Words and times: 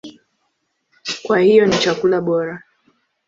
Kwa 1.23 1.39
hiyo 1.39 1.65
ni 1.65 1.77
chakula 1.79 2.21
bora. 2.21 2.63